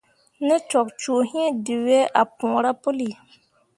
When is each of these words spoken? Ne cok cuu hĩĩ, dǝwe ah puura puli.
Ne 0.45 0.55
cok 0.69 0.87
cuu 0.99 1.21
hĩĩ, 1.29 1.45
dǝwe 1.65 1.97
ah 2.21 2.29
puura 2.37 2.71
puli. 2.81 3.09